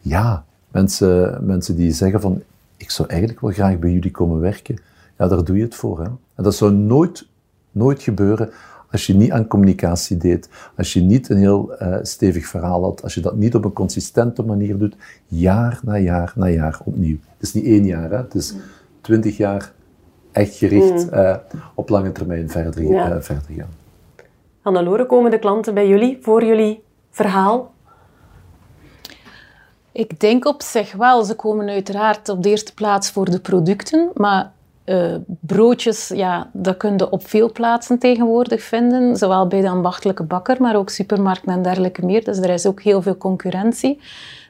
[0.00, 2.42] ja, mensen, mensen die zeggen van
[2.76, 4.76] ik zou eigenlijk wel graag bij jullie komen werken.
[5.18, 5.98] Ja, daar doe je het voor.
[5.98, 6.08] Hè?
[6.34, 7.26] En dat zou nooit,
[7.70, 8.50] nooit gebeuren
[8.90, 13.02] als je niet aan communicatie deed, als je niet een heel uh, stevig verhaal had,
[13.02, 14.96] als je dat niet op een consistente manier doet,
[15.26, 17.16] jaar na jaar na jaar opnieuw.
[17.22, 18.16] Het is niet één jaar, hè?
[18.16, 18.54] het is
[19.00, 19.72] twintig jaar
[20.32, 21.36] echt gericht uh,
[21.74, 23.14] op lange termijn verder, ja.
[23.14, 23.74] uh, verder gaan.
[24.60, 27.74] Hannelore, komen de klanten bij jullie voor jullie verhaal?
[29.92, 31.24] Ik denk op zich wel.
[31.24, 34.52] Ze komen uiteraard op de eerste plaats voor de producten, maar
[34.86, 39.16] uh, broodjes, ja, dat kun je op veel plaatsen tegenwoordig vinden.
[39.16, 42.24] Zowel bij de ambachtelijke bakker, maar ook supermarkten en dergelijke meer.
[42.24, 44.00] Dus er is ook heel veel concurrentie.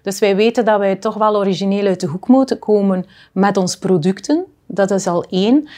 [0.03, 3.79] Dus wij weten dat wij toch wel origineel uit de hoek moeten komen met onze
[3.79, 4.45] producten.
[4.67, 5.69] Dat is al één.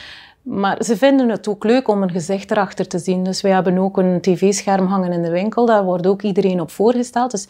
[0.41, 3.23] Maar ze vinden het ook leuk om een gezicht erachter te zien.
[3.23, 5.65] Dus wij hebben ook een tv-scherm hangen in de winkel.
[5.65, 7.31] Daar wordt ook iedereen op voorgesteld.
[7.31, 7.47] Dus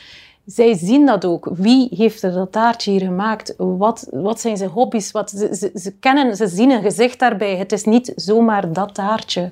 [0.52, 1.50] zij zien dat ook.
[1.54, 3.54] Wie heeft er dat taartje hier gemaakt?
[3.58, 5.12] Wat, wat zijn zijn hobby's?
[5.12, 7.58] Wat, ze, ze, ze, kennen, ze zien een gezicht daarbij.
[7.58, 9.50] Het is niet zomaar dat taartje.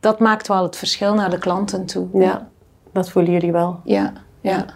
[0.00, 2.08] Dat maakt wel het verschil naar de klanten toe.
[2.12, 2.48] Ja,
[2.92, 3.80] dat voelen jullie wel.
[3.84, 4.66] Ja, ja.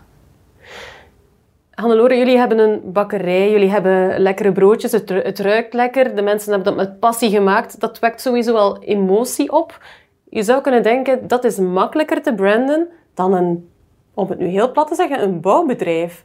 [1.71, 6.53] Hannelore, jullie hebben een bakkerij, jullie hebben lekkere broodjes, het, het ruikt lekker, de mensen
[6.53, 7.81] hebben dat met passie gemaakt.
[7.81, 9.85] Dat wekt sowieso wel emotie op.
[10.29, 13.71] Je zou kunnen denken, dat is makkelijker te branden dan een
[14.15, 16.25] om het nu heel plat te zeggen, een bouwbedrijf.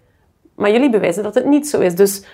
[0.56, 1.95] Maar jullie bewijzen dat het niet zo is.
[1.95, 2.26] Dus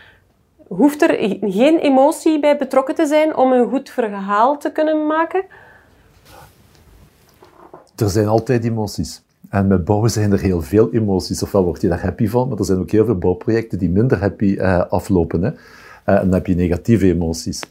[0.68, 5.46] hoeft er geen emotie bij betrokken te zijn om een goed verhaal te kunnen maken?
[7.96, 9.24] Er zijn altijd emoties.
[9.50, 11.44] En met bouwen zijn er heel veel emoties.
[11.44, 14.20] Ofwel word je daar happy van, maar er zijn ook heel veel bouwprojecten die minder
[14.20, 15.44] happy uh, aflopen.
[15.44, 15.52] Hè.
[15.52, 15.58] Uh,
[16.06, 17.62] en dan heb je negatieve emoties.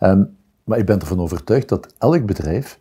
[0.00, 2.78] Um, maar ik ben ervan overtuigd dat elk bedrijf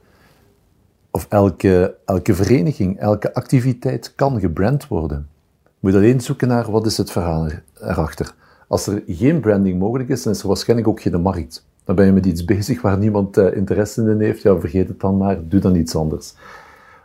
[1.16, 5.28] of elke, elke vereniging, elke activiteit kan gebrand worden.
[5.64, 7.48] Je moet alleen zoeken naar wat is het verhaal
[7.82, 8.34] erachter.
[8.68, 11.66] Als er geen branding mogelijk is, dan is er waarschijnlijk ook geen markt.
[11.84, 14.42] Dan ben je met iets bezig waar niemand uh, interesse in heeft.
[14.42, 16.34] Ja, vergeet het dan maar, doe dan iets anders.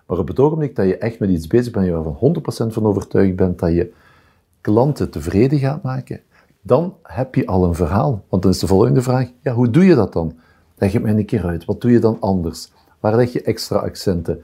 [0.06, 2.34] Maar op het ogenblik dat je echt met iets bezig bent, je er van
[2.68, 3.92] 100% van overtuigd bent dat je
[4.60, 6.20] klanten tevreden gaat maken,
[6.60, 8.24] dan heb je al een verhaal.
[8.28, 10.38] Want dan is de volgende vraag, ja, hoe doe je dat dan?
[10.76, 11.64] Leg het mij een keer uit.
[11.64, 12.70] Wat doe je dan anders?
[13.00, 14.42] Waar leg je extra accenten?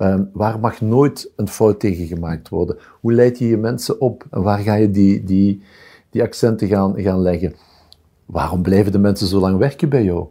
[0.00, 2.78] Um, waar mag nooit een fout tegen gemaakt worden?
[3.00, 4.24] Hoe leid je je mensen op?
[4.30, 5.62] En waar ga je die, die,
[6.10, 7.54] die accenten gaan, gaan leggen?
[8.26, 10.26] waarom blijven de mensen zo lang werken bij jou?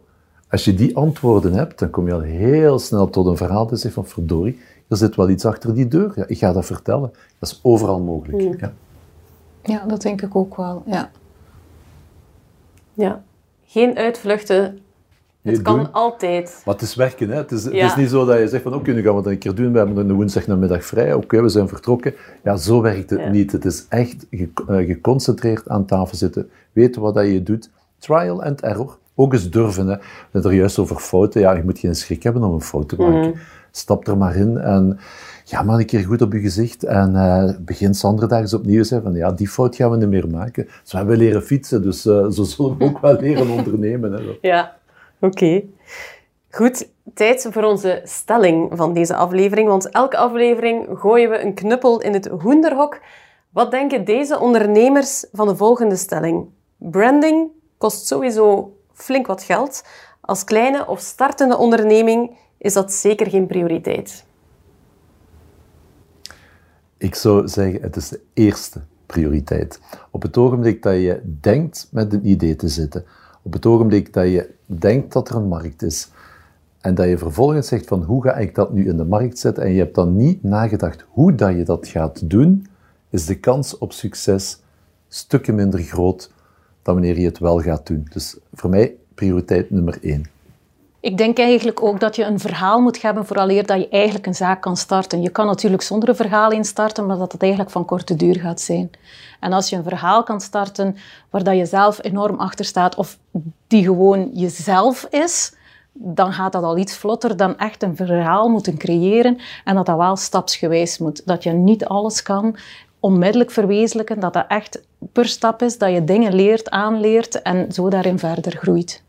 [0.50, 3.80] Als je die antwoorden hebt, dan kom je al heel snel tot een verhaal dat
[3.80, 6.12] zegt van verdorie, er zit wel iets achter die deur.
[6.16, 7.12] Ja, ik ga dat vertellen.
[7.38, 8.42] Dat is overal mogelijk.
[8.42, 8.56] Mm.
[8.58, 8.72] Ja.
[9.62, 10.82] ja, dat denk ik ook wel.
[10.86, 11.10] Ja.
[12.92, 13.22] ja.
[13.64, 14.78] Geen uitvluchten.
[15.52, 16.62] Het kan altijd.
[16.64, 17.28] Maar het is werken.
[17.28, 17.36] Hè?
[17.36, 19.32] Het, is, het is niet zo dat je zegt van oké, nu gaan we dat
[19.32, 19.72] een keer doen.
[19.72, 21.14] We hebben een woensdagnamiddag vrij.
[21.14, 22.14] Oké, we zijn vertrokken.
[22.42, 23.52] Ja, zo werkt het niet.
[23.52, 26.50] Het is echt ge eh, geconcentreerd aan tafel zitten.
[26.72, 27.70] Weten wat dat je doet.
[27.98, 28.98] Trial and error.
[29.14, 29.86] Ook eens durven.
[29.86, 29.96] Hè.
[30.30, 31.40] We er juist over fouten.
[31.40, 33.28] Ja, je moet geen schrik hebben om een fout te maken.
[33.28, 33.38] Mhm.
[33.70, 34.98] Stap er maar in en
[35.44, 36.84] ga maar een keer goed op je gezicht.
[36.84, 40.64] En uh, begin zondags opnieuw zeggen van ja, die fout gaan we niet meer maken.
[40.82, 44.12] Dus we hebben leren fietsen, dus uh, zo zullen we ook wel leren ondernemen.
[44.12, 44.20] Hè.
[44.40, 44.76] Ja,
[45.20, 45.62] oké.
[46.50, 49.68] Goed, tijd voor onze stelling van deze aflevering.
[49.68, 53.00] Want elke aflevering gooien we een knuppel in het hoenderhok.
[53.50, 56.48] Wat denken deze ondernemers van de volgende stelling?
[56.76, 57.48] Branding
[57.78, 59.84] kost sowieso flink wat geld.
[60.20, 64.24] Als kleine of startende onderneming is dat zeker geen prioriteit.
[66.96, 69.80] Ik zou zeggen, het is de eerste prioriteit.
[70.10, 73.04] Op het ogenblik dat je denkt met een idee te zitten,
[73.44, 76.08] op het ogenblik dat je denkt dat er een markt is,
[76.80, 79.62] en dat je vervolgens zegt van hoe ga ik dat nu in de markt zetten,
[79.62, 82.66] en je hebt dan niet nagedacht hoe dat je dat gaat doen,
[83.10, 84.58] is de kans op succes
[85.08, 86.32] stukken minder groot
[86.82, 88.06] dan wanneer je het wel gaat doen.
[88.12, 90.33] Dus voor mij prioriteit nummer één.
[91.04, 94.34] Ik denk eigenlijk ook dat je een verhaal moet hebben vooraleer dat je eigenlijk een
[94.34, 95.22] zaak kan starten.
[95.22, 98.60] Je kan natuurlijk zonder een verhaal instarten, maar dat het eigenlijk van korte duur gaat
[98.60, 98.90] zijn.
[99.40, 100.96] En als je een verhaal kan starten
[101.30, 103.18] waar dat je zelf enorm achter staat of
[103.66, 105.54] die gewoon jezelf is,
[105.92, 109.96] dan gaat dat al iets vlotter dan echt een verhaal moeten creëren en dat dat
[109.96, 111.26] wel stapsgewijs moet.
[111.26, 112.56] Dat je niet alles kan
[113.00, 117.88] onmiddellijk verwezenlijken, dat dat echt per stap is, dat je dingen leert, aanleert en zo
[117.88, 119.02] daarin verder groeit.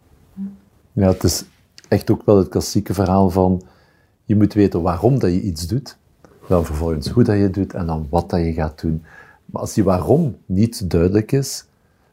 [0.93, 1.43] Ja, het is
[1.87, 3.61] echt ook wel het klassieke verhaal van
[4.23, 5.97] je moet weten waarom dat je iets doet,
[6.47, 9.03] dan vervolgens hoe dat je doet en dan wat dat je gaat doen.
[9.45, 11.65] Maar als die waarom niet duidelijk is,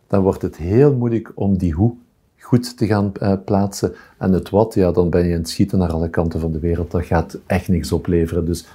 [0.06, 1.94] dan wordt het heel moeilijk om die hoe
[2.38, 3.94] goed te gaan uh, plaatsen.
[4.18, 6.58] En het wat, ja, dan ben je in het schieten naar alle kanten van de
[6.58, 6.90] wereld.
[6.90, 8.44] Dat gaat echt niks opleveren.
[8.46, 8.66] Dus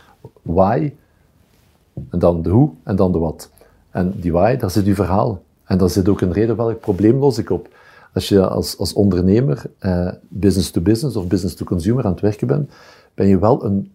[0.42, 0.94] why,
[2.10, 3.50] en dan de hoe, en dan de wat.
[3.92, 5.42] En die why, daar zit uw verhaal.
[5.64, 7.76] En daar zit ook een reden welk probleem los ik op.
[8.18, 12.22] Als je als, als ondernemer eh, business to business of business to consumer aan het
[12.22, 12.72] werken bent,
[13.14, 13.92] ben je wel een,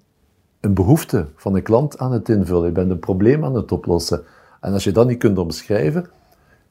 [0.61, 2.67] een behoefte van een klant aan het invullen.
[2.67, 4.23] Je bent een probleem aan het oplossen.
[4.61, 6.07] En als je dat niet kunt omschrijven,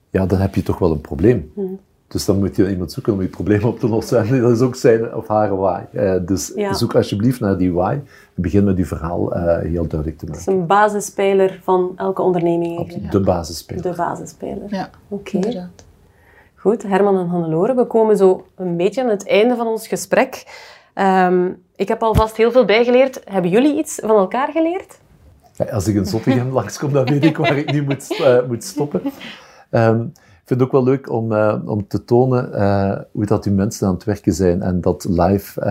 [0.10, 1.52] ja, dan heb je toch wel een probleem.
[1.56, 1.68] Mhm.
[2.08, 4.20] Dus dan moet je iemand zoeken om je probleem op te lossen.
[4.24, 5.82] En dat is ook zijn of haar why.
[5.94, 7.92] Uh, dus zoek alsjeblieft naar die why.
[8.36, 10.46] En begin met die verhaal uh, heel duidelijk te maken.
[10.46, 13.10] Dat is een basisspeler van elke onderneming.
[13.10, 13.84] De basisspeler.
[13.84, 14.64] De basisspeler.
[14.68, 15.70] Ja, oké.
[16.62, 20.44] Goed, Herman en Hannelore, we komen zo een beetje aan het einde van ons gesprek.
[20.96, 23.22] Um, ik heb alvast heel veel bijgeleerd.
[23.26, 25.00] Hebben jullie iets van elkaar geleerd?
[25.56, 28.64] Ja, als ik in Zottegem langskom, dan weet ik waar ik nu moet, uh, moet
[28.64, 29.02] stoppen.
[29.72, 33.44] Um, ik vind het ook wel leuk om, uh, om te tonen uh, hoe dat
[33.44, 35.62] die mensen aan het werken zijn en dat live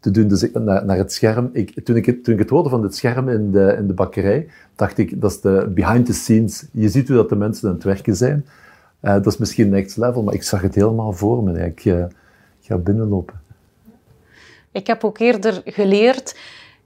[0.00, 0.28] te doen.
[0.28, 1.50] Dus ik, naar, naar, het scherm.
[1.52, 4.48] Ik, toen, ik, toen ik het hoorde van het scherm in de, in de bakkerij,
[4.76, 6.66] dacht ik, dat is de behind the scenes.
[6.70, 8.46] Je ziet hoe dat de mensen aan het werken zijn.
[9.02, 11.64] Uh, dat is misschien next level, maar ik zag het helemaal voor me.
[11.64, 12.04] Ik uh,
[12.60, 13.40] ga binnenlopen.
[14.72, 16.38] Ik heb ook eerder geleerd,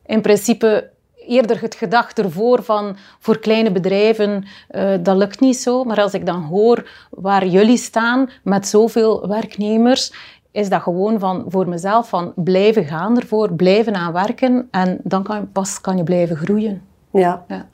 [0.06, 0.90] in principe
[1.26, 5.84] eerder het gedacht ervoor van voor kleine bedrijven, uh, dat lukt niet zo.
[5.84, 10.12] Maar als ik dan hoor waar jullie staan met zoveel werknemers,
[10.50, 15.22] is dat gewoon van voor mezelf van blijven gaan ervoor, blijven aan werken en dan
[15.22, 16.82] kan, pas kan je blijven groeien.
[17.10, 17.44] Ja.
[17.48, 17.66] ja.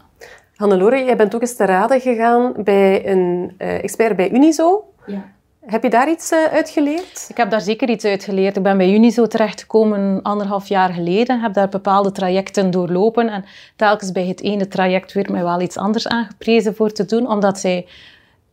[0.62, 4.84] Hannelore, jij bent ook eens te raden gegaan bij een uh, expert bij Unizo.
[5.06, 5.24] Ja.
[5.60, 7.26] Heb je daar iets uh, uit geleerd?
[7.28, 8.56] Ik heb daar zeker iets uit geleerd.
[8.56, 11.40] Ik ben bij Unizo terechtgekomen anderhalf jaar geleden.
[11.40, 13.28] Heb daar bepaalde trajecten doorlopen.
[13.28, 13.44] En
[13.76, 17.28] telkens bij het ene traject werd mij wel iets anders aangeprezen voor te doen.
[17.28, 17.86] Omdat zij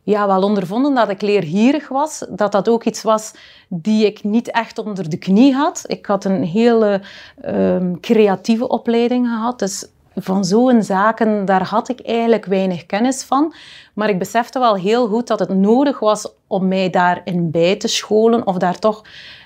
[0.02, 2.24] ja, wel ondervonden dat ik leergierig was.
[2.28, 3.32] Dat dat ook iets was
[3.68, 5.84] die ik niet echt onder de knie had.
[5.86, 7.00] Ik had een hele
[7.44, 9.58] uh, creatieve opleiding gehad.
[9.58, 9.86] Dus
[10.22, 13.54] van zo'n zaken, daar had ik eigenlijk weinig kennis van.
[13.94, 17.88] Maar ik besefte wel heel goed dat het nodig was om mij daarin bij te
[17.88, 19.02] scholen of daar toch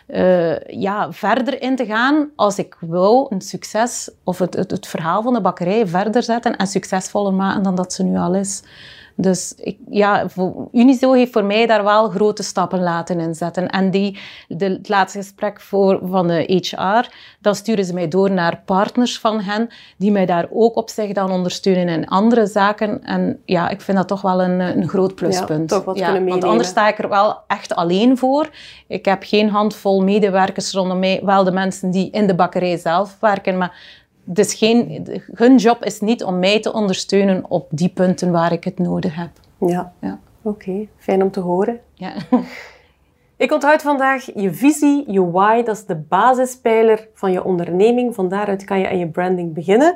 [0.08, 4.86] uh, ja, verder in te gaan als ik wou een succes of het, het, het,
[4.86, 8.62] verhaal van de bakkerij verder zetten en succesvoller maken dan dat ze nu al is.
[9.16, 10.26] Dus ik, ja,
[10.72, 13.68] Unizo heeft voor mij daar wel grote stappen laten inzetten.
[13.68, 18.30] En die, de, het laatste gesprek voor, van de HR, dan sturen ze mij door
[18.30, 23.04] naar partners van hen, die mij daar ook op zich dan ondersteunen in andere zaken.
[23.04, 25.70] En ja, ik vind dat toch wel een, een groot pluspunt.
[25.70, 28.48] Ja, toch wat kunnen want anders sta ik er wel echt alleen voor.
[28.86, 33.16] Ik heb geen handvol medewerkers rondom mij, wel de mensen die in de bakkerij zelf
[33.20, 38.30] werken, maar dus geen, hun job is niet om mij te ondersteunen op die punten
[38.32, 39.30] waar ik het nodig heb.
[39.58, 40.18] Ja, ja.
[40.42, 40.86] oké.
[40.96, 41.80] Fijn om te horen.
[41.94, 42.12] Ja.
[43.36, 45.62] Ik onthoud vandaag je visie, je why.
[45.62, 48.14] Dat is de basispijler van je onderneming.
[48.14, 49.94] Van daaruit kan je aan je branding beginnen.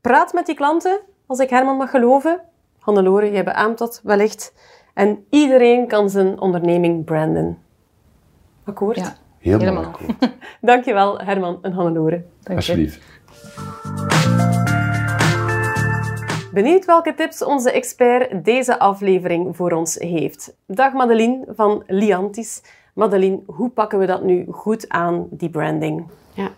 [0.00, 2.40] Praat met die klanten, als ik Herman mag geloven.
[2.78, 4.54] Hannelore, jij beaamt dat wellicht.
[4.94, 7.58] En iedereen kan zijn onderneming branden.
[8.64, 8.96] Akkoord?
[8.96, 9.84] Ja, helemaal, helemaal.
[9.84, 10.32] akkoord.
[10.60, 12.24] Dankjewel, Herman en Hannelore.
[12.42, 13.00] Dank Alsjeblieft.
[16.52, 20.56] Benieuwd welke tips onze expert deze aflevering voor ons heeft.
[20.66, 22.62] Dag Madeline van Liantis.
[22.94, 26.06] Madeline, hoe pakken we dat nu goed aan, die branding?
[26.34, 26.50] Ja.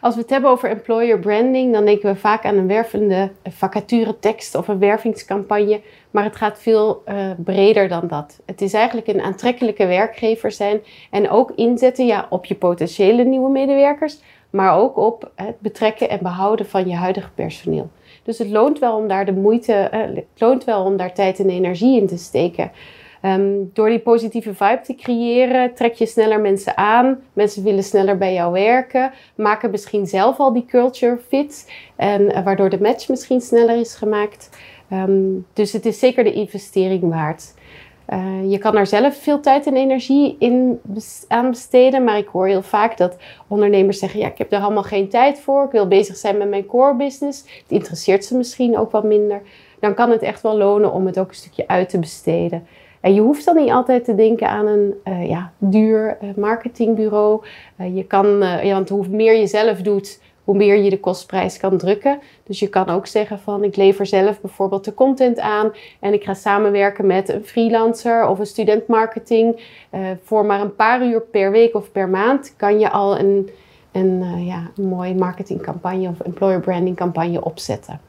[0.00, 4.54] Als we het hebben over employer branding, dan denken we vaak aan een wervende vacaturetekst
[4.54, 5.80] of een wervingscampagne.
[6.10, 8.40] Maar het gaat veel uh, breder dan dat.
[8.46, 13.50] Het is eigenlijk een aantrekkelijke werkgever zijn en ook inzetten ja, op je potentiële nieuwe
[13.50, 17.90] medewerkers, maar ook op het betrekken en behouden van je huidige personeel.
[18.22, 21.50] Dus het loont wel om daar de moeite, het loont wel om daar tijd en
[21.50, 22.70] energie in te steken.
[23.22, 27.20] Um, door die positieve vibe te creëren, trek je sneller mensen aan.
[27.32, 29.12] Mensen willen sneller bij jou werken.
[29.34, 31.72] Maken misschien zelf al die culture fit.
[31.96, 34.50] En uh, waardoor de match misschien sneller is gemaakt.
[34.92, 37.54] Um, dus het is zeker de investering waard.
[38.12, 40.80] Uh, je kan er zelf veel tijd en energie in
[41.28, 43.16] aan besteden, maar ik hoor heel vaak dat
[43.48, 45.64] ondernemers zeggen: Ja, ik heb er allemaal geen tijd voor.
[45.64, 47.40] Ik wil bezig zijn met mijn core business.
[47.40, 49.42] Het interesseert ze misschien ook wat minder.
[49.80, 52.66] Dan kan het echt wel lonen om het ook een stukje uit te besteden.
[53.00, 57.44] En je hoeft dan niet altijd te denken aan een uh, ja, duur uh, marketingbureau.
[57.94, 61.78] je kan, ja, want hoe meer je zelf doet, hoe meer je de kostprijs kan
[61.78, 62.18] drukken.
[62.44, 66.24] Dus je kan ook zeggen van ik lever zelf bijvoorbeeld de content aan en ik
[66.24, 69.60] ga samenwerken met een freelancer of een student marketing.
[69.94, 73.50] Uh, voor maar een paar uur per week of per maand kan je al een,
[73.92, 78.00] een, uh, ja, mooie marketingcampagne of employer branding campagne opzetten.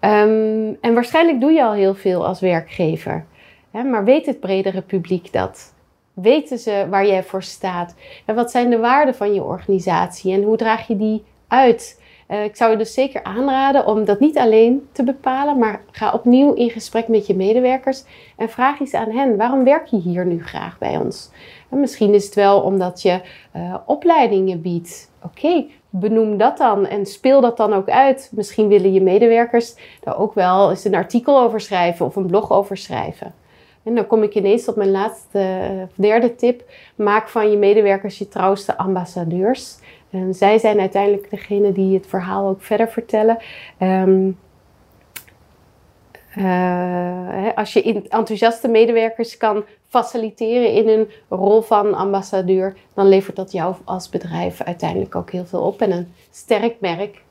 [0.00, 3.24] Um, en waarschijnlijk doe je al heel veel als werkgever.
[3.70, 5.73] Hè, maar weet het bredere publiek dat?
[6.14, 7.94] Weten ze waar jij voor staat?
[8.24, 12.02] En wat zijn de waarden van je organisatie en hoe draag je die uit?
[12.28, 16.12] Uh, ik zou je dus zeker aanraden om dat niet alleen te bepalen, maar ga
[16.12, 18.04] opnieuw in gesprek met je medewerkers
[18.36, 21.30] en vraag eens aan hen: waarom werk je hier nu graag bij ons?
[21.70, 23.20] En misschien is het wel omdat je
[23.56, 25.10] uh, opleidingen biedt.
[25.22, 28.30] Oké, benoem dat dan en speel dat dan ook uit.
[28.32, 32.52] Misschien willen je medewerkers daar ook wel eens een artikel over schrijven of een blog
[32.52, 33.34] over schrijven.
[33.84, 36.62] En dan kom ik ineens op mijn laatste, eh, derde tip.
[36.94, 39.78] Maak van je medewerkers je trouwste ambassadeurs.
[40.10, 43.38] En zij zijn uiteindelijk degene die het verhaal ook verder vertellen.
[43.80, 44.38] Um,
[46.38, 53.52] uh, als je enthousiaste medewerkers kan faciliteren in een rol van ambassadeur, dan levert dat
[53.52, 57.22] jou als bedrijf uiteindelijk ook heel veel op en een sterk merk.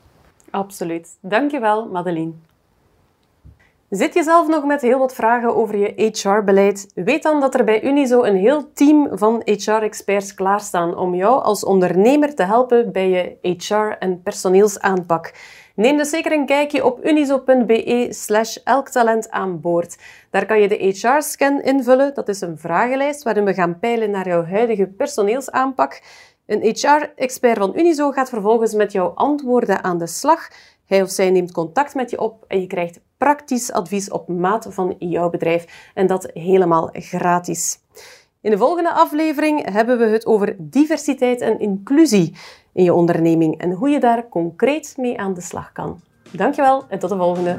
[0.50, 1.18] Absoluut.
[1.22, 2.32] Dankjewel, Madeline.
[3.94, 6.92] Zit je zelf nog met heel wat vragen over je HR-beleid?
[6.96, 11.64] Weet dan dat er bij Unizo een heel team van HR-experts klaarstaan om jou als
[11.64, 15.34] ondernemer te helpen bij je HR- en personeelsaanpak.
[15.76, 19.98] Neem dus zeker een kijkje op unizo.be slash elktalent aan boord.
[20.30, 22.14] Daar kan je de HR-scan invullen.
[22.14, 26.02] Dat is een vragenlijst waarin we gaan peilen naar jouw huidige personeelsaanpak.
[26.46, 30.48] Een HR-expert van Unizo gaat vervolgens met jouw antwoorden aan de slag.
[30.86, 34.68] Hij of zij neemt contact met je op en je krijgt praktisch advies op maat
[34.70, 35.92] van jouw bedrijf.
[35.94, 37.80] En dat helemaal gratis.
[38.42, 42.36] In de volgende aflevering hebben we het over diversiteit en inclusie
[42.74, 46.02] in je onderneming en hoe je daar concreet mee aan de slag kan.
[46.32, 47.58] Dankjewel en tot de volgende.